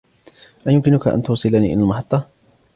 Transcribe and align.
أيمكننك 0.67 1.07
أن 1.07 1.21
توصلني 1.23 1.57
إلى 1.73 1.81
المحطة؟ 1.83 2.27